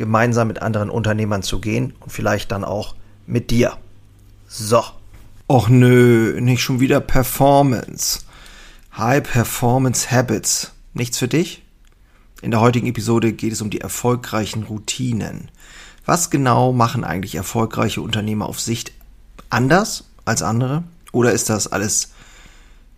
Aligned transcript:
gemeinsam 0.00 0.48
mit 0.48 0.62
anderen 0.62 0.88
Unternehmern 0.88 1.42
zu 1.42 1.60
gehen 1.60 1.92
und 2.00 2.10
vielleicht 2.10 2.50
dann 2.50 2.64
auch 2.64 2.94
mit 3.26 3.50
dir. 3.50 3.76
So. 4.48 4.82
Och 5.46 5.68
nö, 5.68 6.40
nicht 6.40 6.62
schon 6.62 6.80
wieder 6.80 7.00
Performance. 7.00 8.20
High 8.96 9.22
Performance 9.22 10.10
Habits. 10.10 10.72
Nichts 10.94 11.18
für 11.18 11.28
dich? 11.28 11.62
In 12.40 12.50
der 12.50 12.60
heutigen 12.60 12.86
Episode 12.86 13.34
geht 13.34 13.52
es 13.52 13.60
um 13.60 13.68
die 13.68 13.82
erfolgreichen 13.82 14.62
Routinen. 14.62 15.50
Was 16.06 16.30
genau 16.30 16.72
machen 16.72 17.04
eigentlich 17.04 17.34
erfolgreiche 17.34 18.00
Unternehmer 18.00 18.46
auf 18.46 18.58
Sicht 18.58 18.92
anders 19.50 20.04
als 20.24 20.40
andere? 20.42 20.82
Oder 21.12 21.32
ist 21.32 21.50
das 21.50 21.66
alles 21.68 22.12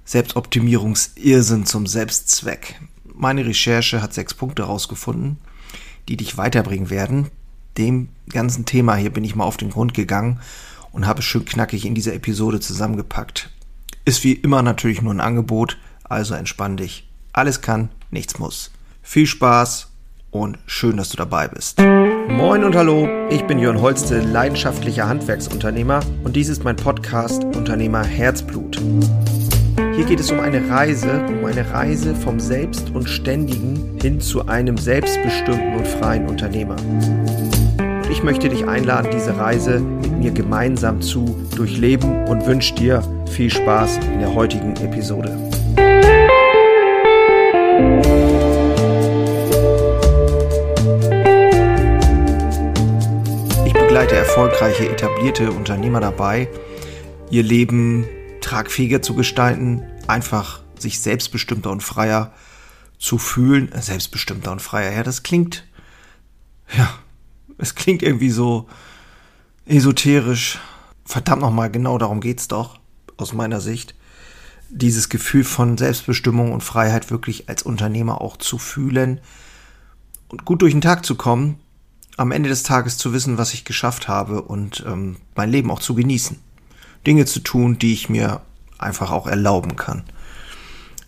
Selbstoptimierungsirrsinn 0.04 1.66
zum 1.66 1.88
Selbstzweck? 1.88 2.80
Meine 3.12 3.44
Recherche 3.44 4.00
hat 4.00 4.14
sechs 4.14 4.34
Punkte 4.34 4.62
herausgefunden, 4.62 5.38
die 6.08 6.16
dich 6.16 6.36
weiterbringen 6.36 6.90
werden. 6.90 7.28
Dem 7.78 8.08
ganzen 8.28 8.64
Thema 8.64 8.96
hier 8.96 9.10
bin 9.10 9.24
ich 9.24 9.34
mal 9.34 9.44
auf 9.44 9.56
den 9.56 9.70
Grund 9.70 9.94
gegangen 9.94 10.40
und 10.92 11.06
habe 11.06 11.20
es 11.20 11.24
schön 11.24 11.44
knackig 11.44 11.86
in 11.86 11.94
dieser 11.94 12.14
Episode 12.14 12.60
zusammengepackt. 12.60 13.50
Ist 14.04 14.24
wie 14.24 14.32
immer 14.32 14.62
natürlich 14.62 15.00
nur 15.00 15.14
ein 15.14 15.20
Angebot, 15.20 15.78
also 16.04 16.34
entspann 16.34 16.76
dich. 16.76 17.08
Alles 17.32 17.60
kann, 17.60 17.88
nichts 18.10 18.38
muss. 18.38 18.72
Viel 19.02 19.26
Spaß 19.26 19.88
und 20.30 20.58
schön, 20.66 20.96
dass 20.96 21.10
du 21.10 21.16
dabei 21.16 21.48
bist. 21.48 21.78
Moin 21.78 22.64
und 22.64 22.74
hallo, 22.74 23.08
ich 23.30 23.42
bin 23.46 23.58
Jörn 23.58 23.80
Holste, 23.80 24.20
leidenschaftlicher 24.20 25.08
Handwerksunternehmer 25.08 26.00
und 26.24 26.36
dies 26.36 26.48
ist 26.48 26.64
mein 26.64 26.76
Podcast 26.76 27.44
Unternehmer 27.44 28.02
Herzblut. 28.02 28.80
Hier 29.94 30.06
geht 30.06 30.20
es 30.20 30.30
um 30.30 30.40
eine 30.40 30.70
Reise, 30.70 31.22
um 31.28 31.44
eine 31.44 31.70
Reise 31.70 32.14
vom 32.14 32.40
Selbst 32.40 32.90
und 32.94 33.10
Ständigen 33.10 33.98
hin 34.00 34.22
zu 34.22 34.46
einem 34.46 34.78
selbstbestimmten 34.78 35.74
und 35.74 35.86
freien 35.86 36.26
Unternehmer. 36.28 36.76
Und 36.76 38.10
ich 38.10 38.22
möchte 38.22 38.48
dich 38.48 38.66
einladen, 38.66 39.10
diese 39.12 39.36
Reise 39.36 39.80
mit 39.80 40.18
mir 40.18 40.30
gemeinsam 40.30 41.02
zu 41.02 41.36
durchleben 41.54 42.24
und 42.24 42.46
wünsche 42.46 42.74
dir 42.74 43.02
viel 43.30 43.50
Spaß 43.50 43.98
in 44.14 44.20
der 44.20 44.34
heutigen 44.34 44.74
Episode. 44.76 45.36
Ich 53.66 53.74
begleite 53.74 54.16
erfolgreiche, 54.16 54.88
etablierte 54.88 55.50
Unternehmer 55.50 56.00
dabei, 56.00 56.48
ihr 57.30 57.42
Leben 57.42 58.06
tragfähiger 58.42 59.02
zu 59.02 59.14
gestalten, 59.14 59.82
einfach 60.06 60.60
sich 60.78 61.00
selbstbestimmter 61.00 61.70
und 61.70 61.82
freier 61.82 62.32
zu 62.98 63.18
fühlen. 63.18 63.70
Selbstbestimmter 63.74 64.52
und 64.52 64.60
freier, 64.60 64.92
ja, 64.92 65.02
das 65.02 65.22
klingt, 65.22 65.64
ja, 66.76 66.92
es 67.58 67.74
klingt 67.74 68.02
irgendwie 68.02 68.30
so 68.30 68.68
esoterisch. 69.66 70.58
Verdammt 71.04 71.42
nochmal, 71.42 71.70
genau 71.70 71.98
darum 71.98 72.20
geht's 72.20 72.48
doch, 72.48 72.78
aus 73.16 73.32
meiner 73.32 73.60
Sicht. 73.60 73.94
Dieses 74.70 75.08
Gefühl 75.08 75.44
von 75.44 75.76
Selbstbestimmung 75.76 76.52
und 76.52 76.62
Freiheit 76.62 77.10
wirklich 77.10 77.48
als 77.48 77.62
Unternehmer 77.62 78.20
auch 78.20 78.36
zu 78.36 78.58
fühlen 78.58 79.20
und 80.28 80.44
gut 80.44 80.62
durch 80.62 80.72
den 80.72 80.80
Tag 80.80 81.04
zu 81.04 81.14
kommen, 81.14 81.58
am 82.16 82.32
Ende 82.32 82.48
des 82.48 82.62
Tages 82.62 82.96
zu 82.98 83.12
wissen, 83.12 83.38
was 83.38 83.52
ich 83.52 83.64
geschafft 83.64 84.08
habe 84.08 84.42
und 84.42 84.82
ähm, 84.86 85.16
mein 85.34 85.50
Leben 85.50 85.70
auch 85.70 85.80
zu 85.80 85.94
genießen. 85.94 86.38
Dinge 87.06 87.24
zu 87.24 87.40
tun, 87.40 87.78
die 87.78 87.92
ich 87.92 88.08
mir 88.08 88.40
einfach 88.78 89.10
auch 89.10 89.26
erlauben 89.26 89.76
kann. 89.76 90.04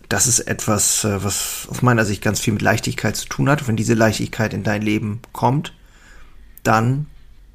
Das 0.09 0.27
ist 0.27 0.39
etwas, 0.39 1.03
äh, 1.03 1.23
was 1.23 1.67
aus 1.69 1.81
meiner 1.81 2.05
Sicht 2.05 2.21
ganz 2.21 2.39
viel 2.39 2.53
mit 2.53 2.61
Leichtigkeit 2.61 3.15
zu 3.15 3.27
tun 3.27 3.49
hat. 3.49 3.67
Wenn 3.67 3.75
diese 3.75 3.95
Leichtigkeit 3.95 4.53
in 4.53 4.63
dein 4.63 4.81
Leben 4.81 5.21
kommt, 5.33 5.73
dann, 6.63 7.07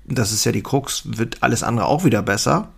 das 0.04 0.32
ist 0.32 0.44
ja 0.44 0.52
die 0.52 0.62
Krux, 0.62 1.02
wird 1.04 1.42
alles 1.42 1.62
andere 1.62 1.86
auch 1.86 2.04
wieder 2.04 2.22
besser. 2.22 2.68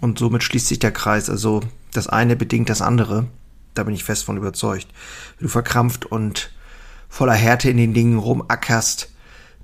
Und 0.00 0.18
somit 0.18 0.42
schließt 0.42 0.66
sich 0.66 0.78
der 0.78 0.92
Kreis. 0.92 1.30
Also 1.30 1.62
das 1.92 2.08
eine 2.08 2.36
bedingt 2.36 2.68
das 2.68 2.82
andere. 2.82 3.26
Da 3.74 3.84
bin 3.84 3.94
ich 3.94 4.04
fest 4.04 4.24
von 4.24 4.36
überzeugt. 4.36 4.88
Wenn 5.38 5.46
du 5.46 5.52
verkrampft 5.52 6.06
und 6.06 6.50
voller 7.08 7.34
Härte 7.34 7.70
in 7.70 7.76
den 7.76 7.94
Dingen 7.94 8.18
rumackerst, 8.18 9.10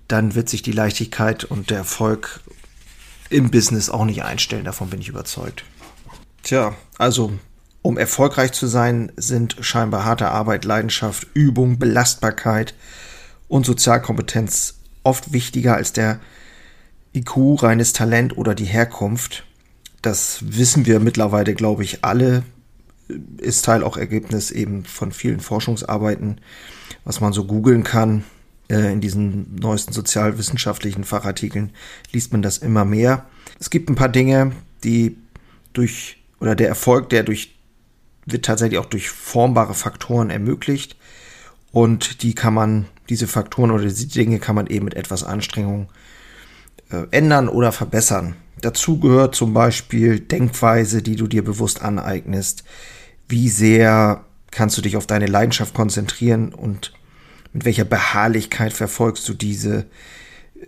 dann 0.08 0.34
wird 0.34 0.48
sich 0.48 0.62
die 0.62 0.72
Leichtigkeit 0.72 1.44
und 1.44 1.70
der 1.70 1.78
Erfolg 1.78 2.40
im 3.32 3.50
Business 3.50 3.90
auch 3.90 4.04
nicht 4.04 4.22
einstellen. 4.22 4.64
Davon 4.64 4.90
bin 4.90 5.00
ich 5.00 5.08
überzeugt. 5.08 5.64
Tja, 6.42 6.74
also 6.98 7.32
um 7.82 7.98
erfolgreich 7.98 8.52
zu 8.52 8.68
sein, 8.68 9.10
sind 9.16 9.56
scheinbar 9.60 10.04
harte 10.04 10.28
Arbeit, 10.28 10.64
Leidenschaft, 10.64 11.26
Übung, 11.34 11.78
Belastbarkeit 11.78 12.74
und 13.48 13.66
Sozialkompetenz 13.66 14.74
oft 15.02 15.32
wichtiger 15.32 15.74
als 15.74 15.92
der 15.92 16.20
IQ, 17.14 17.62
reines 17.62 17.92
Talent 17.92 18.36
oder 18.38 18.54
die 18.54 18.64
Herkunft. 18.64 19.44
Das 20.00 20.38
wissen 20.42 20.86
wir 20.86 21.00
mittlerweile, 21.00 21.54
glaube 21.54 21.82
ich, 21.82 22.04
alle. 22.04 22.44
Ist 23.38 23.64
Teil 23.64 23.82
auch 23.82 23.96
Ergebnis 23.96 24.50
eben 24.50 24.84
von 24.84 25.12
vielen 25.12 25.40
Forschungsarbeiten, 25.40 26.40
was 27.04 27.20
man 27.20 27.32
so 27.32 27.44
googeln 27.44 27.82
kann. 27.82 28.24
Äh, 28.72 28.90
in 28.90 29.02
diesen 29.02 29.54
neuesten 29.56 29.92
sozialwissenschaftlichen 29.92 31.04
Fachartikeln 31.04 31.72
liest 32.10 32.32
man 32.32 32.40
das 32.40 32.56
immer 32.58 32.86
mehr. 32.86 33.26
Es 33.60 33.68
gibt 33.68 33.90
ein 33.90 33.96
paar 33.96 34.08
Dinge, 34.08 34.52
die 34.82 35.18
durch, 35.74 36.22
oder 36.40 36.54
der 36.54 36.68
Erfolg, 36.68 37.10
der 37.10 37.22
durch, 37.22 37.54
wird 38.24 38.46
tatsächlich 38.46 38.78
auch 38.78 38.86
durch 38.86 39.10
formbare 39.10 39.74
Faktoren 39.74 40.30
ermöglicht. 40.30 40.96
Und 41.70 42.22
die 42.22 42.34
kann 42.34 42.54
man, 42.54 42.86
diese 43.10 43.26
Faktoren 43.26 43.70
oder 43.70 43.84
diese 43.84 44.06
Dinge 44.06 44.38
kann 44.38 44.56
man 44.56 44.66
eben 44.68 44.86
mit 44.86 44.94
etwas 44.94 45.22
Anstrengung 45.22 45.90
äh, 46.90 47.04
ändern 47.10 47.48
oder 47.48 47.72
verbessern. 47.72 48.36
Dazu 48.62 48.98
gehört 48.98 49.34
zum 49.34 49.52
Beispiel 49.52 50.18
Denkweise, 50.18 51.02
die 51.02 51.16
du 51.16 51.26
dir 51.26 51.44
bewusst 51.44 51.82
aneignest. 51.82 52.64
Wie 53.28 53.50
sehr 53.50 54.24
kannst 54.50 54.78
du 54.78 54.82
dich 54.82 54.96
auf 54.96 55.06
deine 55.06 55.26
Leidenschaft 55.26 55.74
konzentrieren 55.74 56.54
und 56.54 56.92
mit 57.52 57.64
welcher 57.64 57.84
Beharrlichkeit 57.84 58.72
verfolgst 58.72 59.28
du 59.28 59.34
diese? 59.34 59.86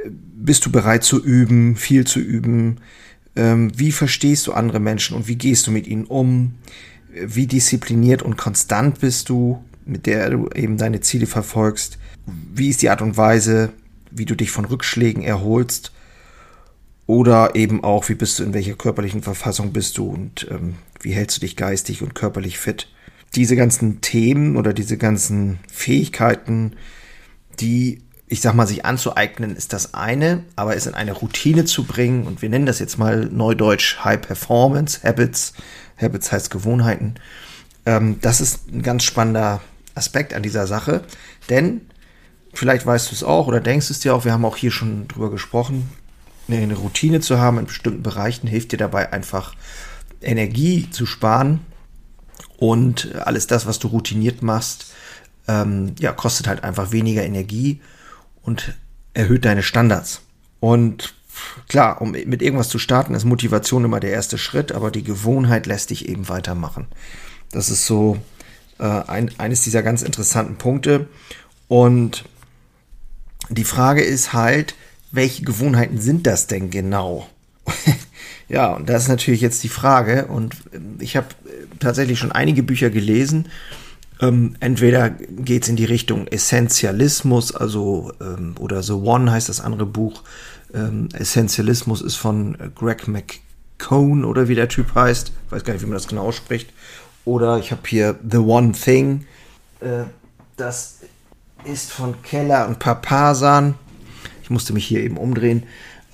Bist 0.06 0.66
du 0.66 0.72
bereit 0.72 1.04
zu 1.04 1.22
üben, 1.22 1.76
viel 1.76 2.06
zu 2.06 2.20
üben? 2.20 2.78
Ähm, 3.36 3.72
wie 3.76 3.92
verstehst 3.92 4.46
du 4.46 4.52
andere 4.52 4.80
Menschen 4.80 5.16
und 5.16 5.28
wie 5.28 5.36
gehst 5.36 5.66
du 5.66 5.70
mit 5.70 5.86
ihnen 5.86 6.04
um? 6.04 6.54
Wie 7.10 7.46
diszipliniert 7.46 8.22
und 8.22 8.36
konstant 8.36 9.00
bist 9.00 9.28
du, 9.28 9.64
mit 9.86 10.06
der 10.06 10.30
du 10.30 10.48
eben 10.54 10.76
deine 10.76 11.00
Ziele 11.00 11.26
verfolgst? 11.26 11.98
Wie 12.26 12.70
ist 12.70 12.82
die 12.82 12.90
Art 12.90 13.02
und 13.02 13.16
Weise, 13.16 13.72
wie 14.10 14.24
du 14.24 14.34
dich 14.34 14.50
von 14.50 14.64
Rückschlägen 14.64 15.22
erholst? 15.22 15.92
Oder 17.06 17.54
eben 17.54 17.84
auch, 17.84 18.08
wie 18.08 18.14
bist 18.14 18.38
du, 18.38 18.44
in 18.44 18.54
welcher 18.54 18.74
körperlichen 18.74 19.22
Verfassung 19.22 19.72
bist 19.72 19.98
du 19.98 20.08
und 20.08 20.46
ähm, 20.50 20.76
wie 21.00 21.12
hältst 21.12 21.36
du 21.36 21.40
dich 21.42 21.54
geistig 21.54 22.02
und 22.02 22.14
körperlich 22.14 22.58
fit? 22.58 22.88
Diese 23.36 23.56
ganzen 23.56 24.00
Themen 24.00 24.56
oder 24.56 24.72
diese 24.72 24.96
ganzen 24.96 25.58
Fähigkeiten, 25.70 26.72
die, 27.60 28.02
ich 28.26 28.40
sag 28.40 28.54
mal, 28.54 28.66
sich 28.66 28.84
anzueignen, 28.84 29.56
ist 29.56 29.72
das 29.72 29.94
eine, 29.94 30.44
aber 30.56 30.76
es 30.76 30.86
in 30.86 30.94
eine 30.94 31.12
Routine 31.12 31.64
zu 31.64 31.84
bringen, 31.84 32.26
und 32.26 32.42
wir 32.42 32.48
nennen 32.48 32.66
das 32.66 32.78
jetzt 32.78 32.98
mal 32.98 33.26
neudeutsch 33.26 33.98
High 34.04 34.20
Performance 34.20 35.00
Habits, 35.02 35.54
Habits 36.00 36.32
heißt 36.32 36.50
Gewohnheiten, 36.50 37.14
ähm, 37.86 38.18
das 38.20 38.40
ist 38.40 38.72
ein 38.72 38.82
ganz 38.82 39.04
spannender 39.04 39.60
Aspekt 39.94 40.34
an 40.34 40.42
dieser 40.42 40.66
Sache, 40.66 41.04
denn 41.48 41.82
vielleicht 42.52 42.86
weißt 42.86 43.10
du 43.10 43.14
es 43.14 43.24
auch 43.24 43.46
oder 43.46 43.60
denkst 43.60 43.90
es 43.90 44.00
dir 44.00 44.14
auch, 44.14 44.24
wir 44.24 44.32
haben 44.32 44.44
auch 44.44 44.56
hier 44.56 44.70
schon 44.70 45.08
drüber 45.08 45.30
gesprochen, 45.30 45.88
eine 46.48 46.74
Routine 46.74 47.20
zu 47.20 47.38
haben 47.38 47.58
in 47.58 47.66
bestimmten 47.66 48.02
Bereichen 48.02 48.46
hilft 48.46 48.72
dir 48.72 48.76
dabei 48.76 49.12
einfach 49.12 49.54
Energie 50.20 50.90
zu 50.90 51.06
sparen 51.06 51.60
und 52.58 53.14
alles 53.16 53.46
das, 53.46 53.66
was 53.66 53.78
du 53.78 53.88
routiniert 53.88 54.42
machst, 54.42 54.86
ähm, 55.48 55.94
ja, 55.98 56.12
kostet 56.12 56.46
halt 56.46 56.64
einfach 56.64 56.92
weniger 56.92 57.24
Energie 57.24 57.80
und 58.42 58.74
erhöht 59.12 59.44
deine 59.44 59.62
Standards. 59.62 60.22
Und 60.60 61.14
klar, 61.68 62.00
um 62.00 62.12
mit 62.12 62.42
irgendwas 62.42 62.68
zu 62.68 62.78
starten, 62.78 63.14
ist 63.14 63.24
Motivation 63.24 63.84
immer 63.84 64.00
der 64.00 64.12
erste 64.12 64.38
Schritt, 64.38 64.72
aber 64.72 64.90
die 64.90 65.04
Gewohnheit 65.04 65.66
lässt 65.66 65.90
dich 65.90 66.08
eben 66.08 66.28
weitermachen. 66.28 66.86
Das 67.50 67.70
ist 67.70 67.86
so 67.86 68.18
äh, 68.78 68.84
ein, 68.84 69.30
eines 69.38 69.62
dieser 69.62 69.82
ganz 69.82 70.02
interessanten 70.02 70.56
Punkte. 70.56 71.08
Und 71.68 72.24
die 73.50 73.64
Frage 73.64 74.02
ist 74.02 74.32
halt, 74.32 74.74
welche 75.12 75.44
Gewohnheiten 75.44 76.00
sind 76.00 76.26
das 76.26 76.46
denn 76.46 76.70
genau? 76.70 77.28
ja, 78.48 78.72
und 78.74 78.88
das 78.88 79.04
ist 79.04 79.08
natürlich 79.08 79.40
jetzt 79.40 79.62
die 79.64 79.68
Frage. 79.68 80.26
Und 80.26 80.54
ähm, 80.72 80.96
ich 81.00 81.16
habe 81.16 81.28
äh, 81.46 81.66
tatsächlich 81.78 82.18
schon 82.18 82.32
einige 82.32 82.62
Bücher 82.62 82.90
gelesen. 82.90 83.48
Ähm, 84.20 84.56
entweder 84.60 85.10
geht 85.10 85.64
es 85.64 85.68
in 85.68 85.76
die 85.76 85.84
Richtung 85.84 86.26
Essentialismus, 86.28 87.54
also 87.54 88.12
ähm, 88.20 88.54
oder 88.60 88.82
The 88.82 88.92
One 88.92 89.30
heißt 89.30 89.48
das 89.48 89.60
andere 89.60 89.86
Buch. 89.86 90.22
Ähm, 90.72 91.08
Essentialismus 91.12 92.00
ist 92.00 92.16
von 92.16 92.56
Greg 92.74 93.08
McCone 93.08 94.26
oder 94.26 94.48
wie 94.48 94.54
der 94.54 94.68
Typ 94.68 94.94
heißt. 94.94 95.32
Ich 95.46 95.52
weiß 95.52 95.64
gar 95.64 95.72
nicht, 95.72 95.82
wie 95.82 95.86
man 95.86 95.94
das 95.94 96.08
genau 96.08 96.22
ausspricht. 96.22 96.72
Oder 97.24 97.58
ich 97.58 97.72
habe 97.72 97.82
hier 97.86 98.16
The 98.30 98.38
One 98.38 98.72
Thing. 98.72 99.26
Äh, 99.80 100.04
das 100.56 100.98
ist 101.64 101.90
von 101.90 102.22
Keller 102.22 102.68
und 102.68 102.78
Papasan. 102.78 103.74
Ich 104.42 104.50
musste 104.50 104.72
mich 104.72 104.86
hier 104.86 105.00
eben 105.00 105.16
umdrehen. 105.16 105.64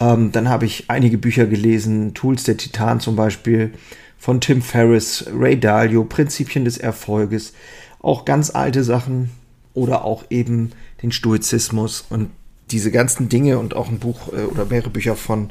Ähm, 0.01 0.33
dann 0.33 0.49
habe 0.49 0.65
ich 0.65 0.85
einige 0.89 1.19
Bücher 1.19 1.47
gelesen, 1.47 2.15
Tools 2.15 2.45
der 2.45 2.57
Titan 2.57 3.01
zum 3.01 3.17
Beispiel, 3.17 3.73
von 4.19 4.41
Tim 4.41 4.63
Ferriss, 4.63 5.27
Ray 5.33 5.59
Dalio, 5.59 6.05
Prinzipien 6.05 6.65
des 6.65 6.79
Erfolges, 6.79 7.53
auch 8.01 8.25
ganz 8.25 8.51
alte 8.51 8.83
Sachen 8.83 9.31
oder 9.75 10.05
auch 10.05 10.25
eben 10.31 10.73
den 11.03 11.13
Stoizismus 11.13 12.05
und 12.09 12.31
diese 12.71 12.91
ganzen 12.91 13.29
Dinge 13.29 13.59
und 13.59 13.75
auch 13.75 13.89
ein 13.89 13.99
Buch 13.99 14.33
äh, 14.33 14.43
oder 14.43 14.67
mehrere 14.67 14.91
Bücher 14.91 15.17
von 15.17 15.51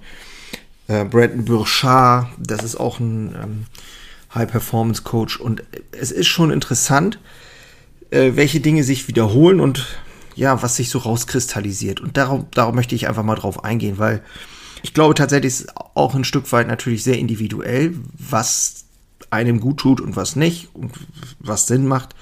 äh, 0.88 1.06
Brandon 1.06 1.46
Burchard, 1.46 2.28
das 2.38 2.63
ist 2.63 2.75
auch 2.75 3.00
ein 3.00 3.36
ähm, 3.42 3.66
High-Performance-Coach. 4.34 5.40
Und 5.40 5.63
es 5.92 6.12
ist 6.12 6.28
schon 6.28 6.51
interessant, 6.51 7.19
äh, 8.12 8.31
welche 8.36 8.60
Dinge 8.60 8.84
sich 8.84 9.07
wiederholen 9.07 9.60
und 9.60 10.00
ja, 10.39 10.63
was 10.63 10.77
sich 10.77 10.89
so 10.89 11.00
rauskristallisiert. 11.00 12.00
Und 12.00 12.15
darum, 12.15 12.47
darum 12.51 12.74
möchte 12.74 12.95
ich 12.95 13.09
einfach 13.09 13.24
mal 13.24 13.36
drauf 13.36 13.65
eingehen, 13.65 13.97
weil 13.97 14.24
ich 14.81 14.94
glaube 14.94 15.13
tatsächlich 15.13 15.53
ist 15.53 15.75
auch 15.75 16.15
ein 16.15 16.24
Stück 16.24 16.50
weit 16.53 16.68
natürlich 16.68 17.03
sehr 17.03 17.19
individuell, 17.19 17.94
was 18.18 18.86
einem 19.31 19.59
gut 19.59 19.81
tut 19.81 20.00
und 20.00 20.15
was 20.15 20.38
nicht 20.38 20.74
und 20.74 20.94
was 21.39 21.68
Sinn 21.68 21.86
macht, 21.86 22.15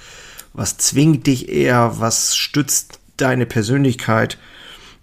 was 0.53 0.79
zwingt 0.79 1.27
dich 1.27 1.49
eher, 1.49 1.99
was 1.99 2.35
stützt 2.35 2.99
deine 3.17 3.45
Persönlichkeit. 3.45 4.39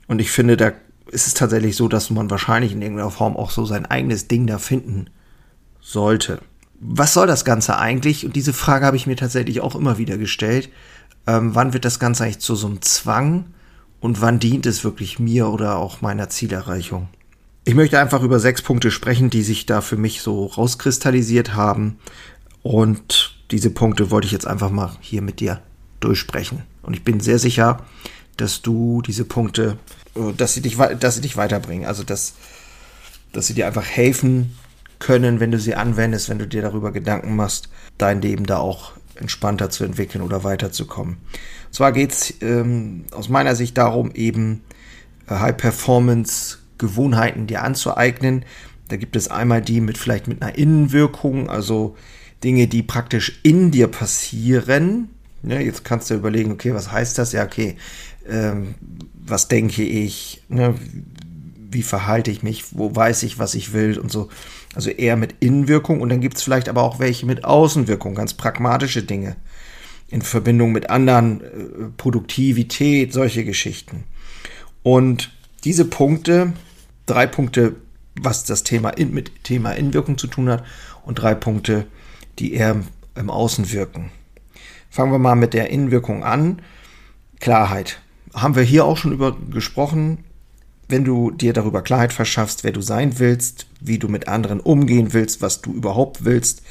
Und 0.09 0.21
ich 0.21 0.33
finde, 0.33 0.57
da 0.57 0.73
ist 1.07 1.29
es 1.29 1.35
tatsächlich 1.35 1.77
so, 1.77 1.87
dass 1.87 2.11
man 2.11 2.31
wahrscheinlich 2.31 2.73
in 2.73 2.83
irgendeiner 2.83 3.13
Form 3.13 3.37
auch 3.37 3.53
so 3.53 3.65
sein 3.65 3.87
eigenes 3.87 4.27
Ding 4.27 4.49
da 4.49 4.59
finden 4.59 5.07
sollte. 5.81 6.41
Was 6.81 7.15
soll 7.15 7.29
das 7.29 7.45
Ganze 7.45 7.79
eigentlich? 7.79 8.27
Und 8.27 8.35
diese 8.35 8.53
Frage 8.53 8.85
habe 8.85 8.97
ich 8.97 9.07
mir 9.07 9.17
tatsächlich 9.17 9.61
auch 9.61 9.77
immer 9.77 9.99
wieder 9.99 10.19
gestellt 10.19 10.69
ähm, 11.27 11.55
wann 11.55 11.73
wird 11.73 11.85
das 11.85 11.99
Ganze 11.99 12.25
eigentlich 12.25 12.41
zu 12.41 12.55
so 12.55 12.67
einem 12.67 12.83
Zwang 12.83 13.47
und 14.01 14.21
wann 14.21 14.39
dient 14.39 14.67
es 14.67 14.85
wirklich 14.85 15.19
mir 15.19 15.49
oder 15.49 15.77
auch 15.77 16.01
meiner 16.01 16.29
Zielerreichung. 16.29 17.09
Ich 17.65 17.75
möchte 17.75 17.99
einfach 17.99 18.23
über 18.23 18.41
sechs 18.41 18.61
Punkte 18.61 18.91
sprechen, 18.91 19.31
die 19.31 19.43
sich 19.43 19.65
da 19.65 19.81
für 19.81 19.97
mich 19.97 20.21
so 20.21 20.47
rauskristallisiert 20.47 21.55
haben 21.55 21.99
und 22.63 23.37
diese 23.51 23.71
Punkte 23.71 24.11
wollte 24.11 24.27
ich 24.27 24.33
jetzt 24.33 24.47
einfach 24.47 24.71
mal 24.71 24.93
hier 25.01 25.23
mit 25.23 25.41
dir 25.41 25.61
durchsprechen. 26.01 26.63
Und 26.83 26.95
ich 26.95 27.05
bin 27.05 27.21
sehr 27.21 27.39
sicher, 27.39 27.79
dass 28.37 28.63
du 28.63 29.03
diese 29.03 29.25
Punkte, 29.25 29.79
äh, 30.17 30.33
dass 30.37 30.55
sie 30.55 30.61
dich, 30.61 30.77
dass 30.77 31.17
sie 31.17 31.21
dich 31.21 31.37
weiterbringen. 31.37 31.87
Also, 31.87 32.03
dass, 32.03 32.35
dass 33.33 33.47
sie 33.47 33.55
dir 33.55 33.67
einfach 33.67 33.85
helfen 33.85 34.57
können, 34.99 35.41
wenn 35.41 35.51
du 35.51 35.59
sie 35.59 35.75
anwendest, 35.75 36.29
wenn 36.29 36.39
du 36.39 36.47
dir 36.47 36.63
darüber 36.63 36.93
Gedanken 36.93 37.37
machst, 37.37 37.69
dein 37.99 38.23
Leben 38.23 38.47
da 38.47 38.59
auch 38.59 38.93
entspannter 39.17 39.71
zu 39.71 39.85
entwickeln 39.85 40.23
oder 40.23 40.45
weiterzukommen. 40.45 41.17
Und 41.67 41.75
zwar 41.75 41.91
geht 41.93 42.13
es 42.13 42.35
ähm, 42.41 43.05
aus 43.13 43.29
meiner 43.29 43.57
Sicht 43.57 43.77
darum, 43.79 44.13
eben 44.13 44.63
äh, 45.29 45.35
High-Performance-Gewohnheiten 45.35 47.47
dir 47.47 47.63
anzueignen. 47.63 48.45
Da 48.89 48.97
gibt 48.97 49.17
es 49.17 49.29
einmal 49.29 49.63
die 49.63 49.81
mit 49.81 49.97
vielleicht 49.99 50.29
mit 50.29 50.43
einer 50.43 50.57
Innenwirkung, 50.57 51.49
also 51.49 51.97
Dinge, 52.43 52.67
die 52.67 52.83
praktisch 52.83 53.41
in 53.43 53.71
dir 53.71 53.89
passieren. 53.89 55.09
Ja, 55.43 55.61
jetzt 55.61 55.85
kannst 55.85 56.11
du 56.11 56.15
überlegen, 56.15 56.53
okay, 56.53 56.75
was 56.75 56.93
heißt 56.93 57.19
das? 57.19 57.33
Ja, 57.33 57.45
okay, 57.45 57.77
ähm, 58.29 58.75
was 59.27 59.49
denke 59.49 59.83
ich? 59.83 60.43
Ne? 60.49 60.75
Wie 61.71 61.83
verhalte 61.83 62.31
ich 62.31 62.43
mich? 62.43 62.65
Wo 62.73 62.95
weiß 62.95 63.23
ich, 63.25 63.39
was 63.39 63.55
ich 63.55 63.73
will 63.73 63.99
und 63.99 64.13
so. 64.13 64.29
Also 64.75 64.91
eher 64.91 65.17
mit 65.17 65.37
Innenwirkung 65.41 66.01
und 66.01 66.09
dann 66.09 66.21
gibt 66.21 66.37
es 66.37 66.43
vielleicht 66.43 66.69
aber 66.69 66.83
auch 66.83 66.99
welche 66.99 67.27
mit 67.27 67.45
Außenwirkung, 67.45 68.15
ganz 68.15 68.35
pragmatische 68.35 69.03
Dinge 69.03 69.37
in 70.09 70.23
Verbindung 70.23 70.73
mit 70.73 70.91
anderen, 70.91 71.41
äh, 71.41 71.47
Produktivität, 71.97 73.13
solche 73.13 73.45
Geschichten. 73.45 74.05
Und 74.83 75.33
diese 75.65 75.85
Punkte, 75.85 76.53
drei 77.07 77.27
Punkte, 77.27 77.77
was 78.21 78.45
das 78.45 78.63
Thema 78.63 78.91
in, 78.91 79.13
mit 79.13 79.45
Thema 79.45 79.73
Innenwirkung 79.73 80.19
zu 80.19 80.27
tun 80.27 80.49
hat 80.49 80.65
und 81.05 81.17
drei 81.17 81.35
Punkte, 81.35 81.87
die 82.39 82.55
eher 82.55 82.77
im 83.15 83.31
Außen 83.31 83.73
wirken. 83.73 84.11
Fangen 84.91 85.13
wir 85.13 85.19
mal 85.19 85.35
mit 85.35 85.55
der 85.55 85.71
Innenwirkung 85.71 86.23
an. 86.23 86.63
Klarheit. 87.41 88.01
Haben 88.33 88.57
wir 88.57 88.63
hier 88.63 88.85
auch 88.85 88.97
schon 88.97 89.13
über 89.13 89.37
gesprochen 89.51 90.25
wenn 90.89 91.05
du 91.05 91.31
dir 91.31 91.53
darüber 91.53 91.83
Klarheit 91.83 92.13
verschaffst, 92.13 92.65
wer 92.65 92.73
du 92.73 92.81
sein 92.81 93.19
willst, 93.19 93.67
wie 93.81 93.99
du 93.99 94.09
mit 94.09 94.29
anderen 94.29 94.61
umgehen 94.61 95.13
willst, 95.13 95.43
was 95.43 95.61
du 95.61 95.73
überhaupt 95.73 96.25
willst, 96.25 96.63